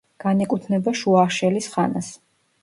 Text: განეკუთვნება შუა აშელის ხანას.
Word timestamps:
განეკუთვნება 0.23 0.93
შუა 1.01 1.19
აშელის 1.27 1.69
ხანას. 1.75 2.11